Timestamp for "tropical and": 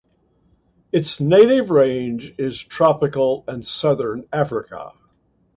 2.59-3.63